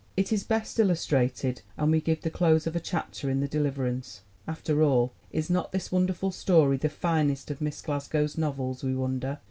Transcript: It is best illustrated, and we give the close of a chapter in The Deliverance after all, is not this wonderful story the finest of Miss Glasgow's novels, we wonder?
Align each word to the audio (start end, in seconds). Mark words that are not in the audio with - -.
It 0.17 0.33
is 0.33 0.43
best 0.43 0.79
illustrated, 0.79 1.61
and 1.77 1.91
we 1.91 2.01
give 2.01 2.21
the 2.23 2.31
close 2.31 2.65
of 2.65 2.75
a 2.75 2.79
chapter 2.79 3.29
in 3.29 3.39
The 3.39 3.47
Deliverance 3.47 4.21
after 4.47 4.81
all, 4.81 5.13
is 5.31 5.47
not 5.47 5.71
this 5.71 5.91
wonderful 5.91 6.31
story 6.31 6.77
the 6.77 6.89
finest 6.89 7.51
of 7.51 7.61
Miss 7.61 7.83
Glasgow's 7.83 8.35
novels, 8.35 8.83
we 8.83 8.95
wonder? 8.95 9.37